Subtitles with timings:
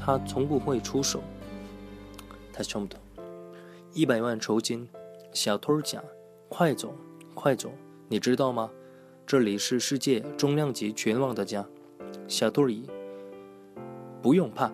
[0.00, 1.22] 他从不会出手。”
[2.52, 2.96] 다시처음부터
[3.92, 4.88] 一百万酬金，
[5.32, 6.94] 小偷讲：“快走，
[7.34, 7.70] 快走，
[8.08, 8.70] 你知道吗？
[9.26, 11.66] 这里是世界重量级拳王的家。”
[12.28, 12.88] 小偷乙
[14.22, 14.72] 不用怕，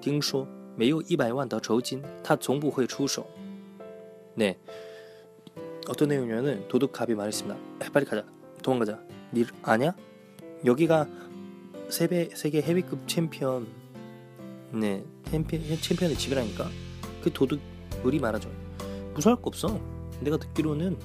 [0.00, 3.26] 听说没有一百万的酬金，他从不会出手。
[4.36, 4.56] 네,
[5.88, 7.56] 어떤 내용이냐면 도둑갑이 말했습니다.
[7.92, 8.24] 빨리 가자,
[8.62, 8.98] 도망가자.
[9.34, 9.94] 니 아냐?
[10.64, 11.08] 여기가
[11.88, 13.66] 세계 세계 헤비급 챔피언,
[14.71, 16.69] 네, 챔피언 챔피언의 집이라니까.
[17.23, 17.59] 그 도둑
[18.05, 18.49] 을이 말하죠.
[19.13, 19.79] 무서울 거 없어.
[20.19, 20.97] 내가 듣기로는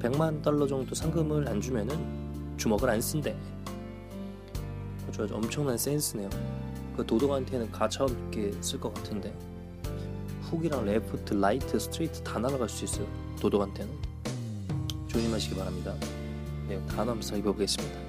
[0.00, 1.96] 100만 달러 정도 상금을 안 주면은
[2.56, 3.36] 주먹을 안 쓴대.
[5.08, 6.28] 아주 아주 엄청난 센스네요.
[6.96, 9.32] 그 도둑한테는 가차없게 쓸 것 같은데
[10.42, 13.06] 훅이랑 레프트, 라이트, 스트레이트 다 날아갈 수 있어요.
[13.40, 13.92] 도둑한테는
[15.08, 15.94] 조심하시기 바랍니다.
[16.68, 18.00] 네, 단어 한번 살펴보겠습니다.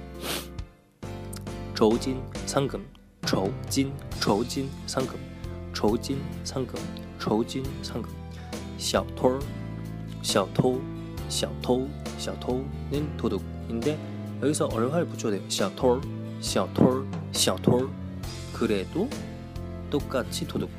[1.74, 2.86] 조진 상금,
[3.27, 5.17] 조진, 조진 상금,
[5.73, 6.79] 조진 상금,
[7.19, 8.11] 조진 상금.
[8.77, 9.39] 小偷,
[10.21, 10.79] 小偷,
[11.29, 11.87] 小偷,
[12.17, 13.97] 小偷는 도둑인데
[14.41, 15.43] 여기서 얼화를 붙여야 돼요.
[15.47, 16.01] 小偷,
[16.41, 17.89] 小偷, 小偷.
[18.53, 19.09] 그래도
[19.89, 20.69] 똑같이 도둑.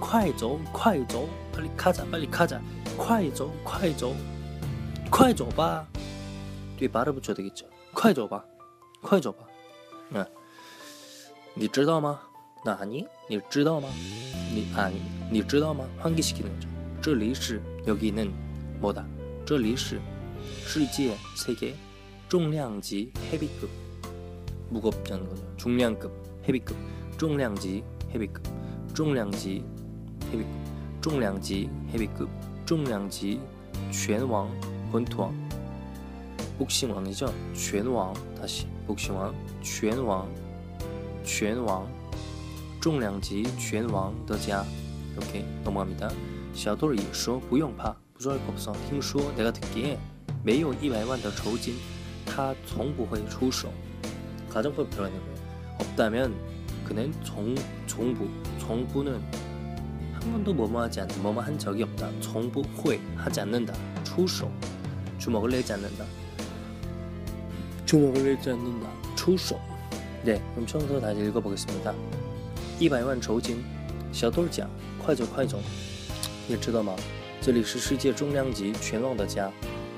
[0.00, 2.60] 快走,快走, 빨리 가자, 빨리 가자.
[2.96, 4.14] 快走,快走,
[5.10, 5.86] 快走吧.
[6.78, 7.66] 뒤에 말을 붙여야 되겠죠.
[7.92, 8.44] 快走吧,
[9.02, 9.44] 快走吧.
[10.16, 10.26] 야,
[11.54, 12.20] 你知道吗?
[12.64, 13.06] 나 아니?
[13.28, 13.88] 你知道吗?
[14.52, 15.00] 你 아니?
[15.30, 15.84] 你知道吗?
[15.98, 16.68] 환기시키는 거죠.
[17.00, 18.32] 这里是 여기는
[18.80, 19.06] 뭐다?
[19.46, 20.00] 这里是
[20.64, 21.74] 世界 세계
[22.28, 23.68] 重量级 헤비급
[24.70, 25.42] 무겁다는 거죠.
[25.56, 26.12] 중량급
[26.46, 26.76] 헤비급
[27.16, 27.82] 重量级
[28.12, 28.42] 헤비급
[28.94, 29.64] 重量级
[30.30, 30.46] 헤비급
[31.00, 32.28] 重量级 헤비급
[32.66, 33.40] 重量级
[33.90, 34.50] 拳王
[34.92, 35.32] 권투왕
[36.58, 37.32] 복싱왕이죠.
[37.54, 40.28] 拳王 다시 복싱왕 拳王
[41.32, 41.86] 拳王
[42.80, 44.64] 重量级拳王的家
[45.16, 46.10] 이렇게 넘어갑니다.
[46.54, 48.72] 小偷也说不用怕，不说거 없어。
[48.88, 49.98] 听说 내가 듣기에
[50.42, 51.74] 没有一百万的酬金，
[52.24, 53.68] 他从不会出手。
[54.48, 55.38] 가정법 들어가 있는 거예요.
[55.80, 56.34] 없다면
[56.84, 57.54] 그는 정
[57.86, 58.28] 정부
[58.58, 59.20] 정부는
[60.14, 62.10] 한 번도 뭐뭐 하지 않 뭐뭐 한 적이 없다.
[62.20, 64.50] 정부 회 하지 않는다.出手
[65.18, 66.04] 주먹을 내지 않는다.
[67.84, 68.88] 주먹을 내지 않는다.
[69.16, 69.60] 出手
[70.24, 71.94] 네, 그럼 처음부터 다시 읽어보겠습니다.
[72.80, 73.62] 100万酬金，
[74.12, 75.58] 小偷讲：“快走，快走！
[76.46, 76.94] 你知道吗？
[77.40, 79.50] 这里是世界重量级拳王的家。”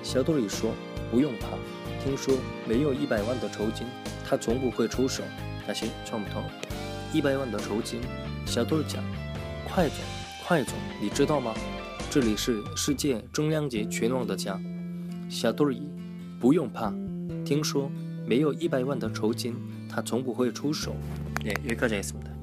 [0.03, 1.49] 小偷里说：“不用怕，
[2.03, 2.34] 听说
[2.66, 3.87] 没有一百万的酬金，
[4.27, 5.22] 他从不会出手。”
[5.66, 6.43] 다시처음부터
[7.12, 8.00] 一百万的酬金，
[8.47, 9.97] 小偷讲：“快走，
[10.47, 10.72] 快走！
[11.00, 11.55] 你知道吗？
[12.11, 14.59] 这里是世界重量级拳王的家。”
[15.28, 15.83] 小偷里
[16.41, 16.93] 不用怕，
[17.44, 17.91] 听说
[18.27, 19.55] 没有一百万的酬金，
[19.94, 20.94] 他从不会出手。
[21.43, 22.34] 네 여기까지 하겠습니다.